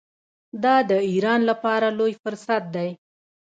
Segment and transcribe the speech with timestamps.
[0.63, 2.89] دا د ایران لپاره لوی فرصت دی.